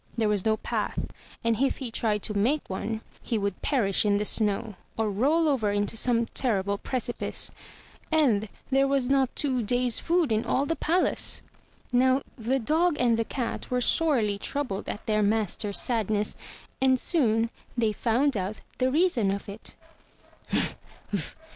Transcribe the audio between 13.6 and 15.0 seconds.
were sorely troubled